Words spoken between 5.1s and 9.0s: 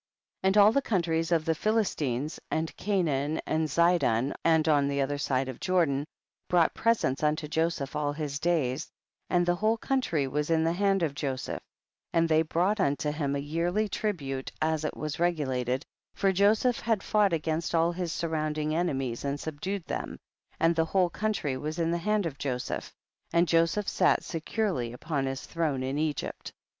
side of Jordan, brought presents unto Joseph all his days,